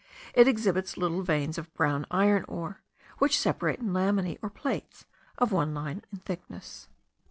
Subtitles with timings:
[0.33, 2.81] It exhibits little veins of brown iron ore,
[3.19, 5.05] which separate in laminae, or plates,
[5.37, 6.87] of one line in thickness.